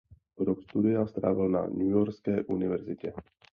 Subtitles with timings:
[0.45, 3.13] Rok studia strávil na Newyorské univerzitě.